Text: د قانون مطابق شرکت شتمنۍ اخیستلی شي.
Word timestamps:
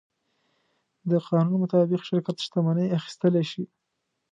د 1.09 1.11
قانون 1.27 1.57
مطابق 1.63 2.01
شرکت 2.09 2.35
شتمنۍ 2.45 2.87
اخیستلی 2.97 3.43
شي. 3.51 3.63